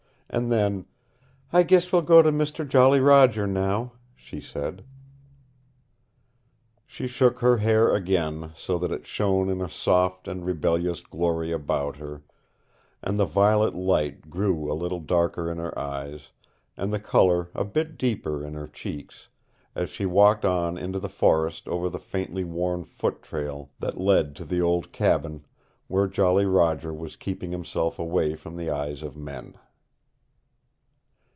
And 0.33 0.49
then, 0.49 0.85
"I 1.51 1.63
guess 1.63 1.91
we'll 1.91 2.03
go 2.03 2.21
to 2.21 2.31
Mister 2.31 2.63
Jolly 2.63 3.01
Roger 3.01 3.45
now," 3.45 3.91
she 4.15 4.39
said. 4.39 4.85
She 6.85 7.05
shook 7.05 7.39
her 7.39 7.57
hair 7.57 7.93
again, 7.93 8.53
so 8.55 8.77
that 8.77 8.93
it 8.93 9.05
shone 9.05 9.49
in 9.49 9.59
a 9.59 9.69
soft 9.69 10.29
and 10.29 10.45
rebellious 10.45 11.01
glory 11.01 11.51
about 11.51 11.97
her, 11.97 12.23
and 13.03 13.17
the 13.19 13.25
violet 13.25 13.75
light 13.75 14.29
grew 14.29 14.71
a 14.71 14.73
little 14.73 15.01
darker 15.01 15.51
in 15.51 15.57
her 15.57 15.77
eyes, 15.77 16.29
and 16.77 16.93
the 16.93 16.99
color 17.01 17.49
a 17.53 17.65
bit 17.65 17.97
deeper 17.97 18.41
in 18.41 18.53
her 18.53 18.69
cheeks 18.69 19.27
as 19.75 19.89
she 19.89 20.05
walked 20.05 20.45
on 20.45 20.77
into 20.77 20.99
the 21.01 21.09
forest 21.09 21.67
over 21.67 21.89
the 21.89 21.99
faintly 21.99 22.45
worn 22.45 22.85
foot 22.85 23.21
trail 23.21 23.69
that 23.79 23.99
led 23.99 24.33
to 24.37 24.45
the 24.45 24.61
old 24.61 24.93
cabin 24.93 25.43
where 25.89 26.07
Jolly 26.07 26.45
Roger 26.45 26.93
was 26.93 27.17
keeping 27.17 27.51
himself 27.51 27.99
away 27.99 28.35
from 28.37 28.55
the 28.55 28.69
eyes 28.69 29.03
of 29.03 29.17
men. 29.17 29.57